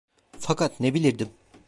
[0.39, 1.29] Fakat ne bilirdim…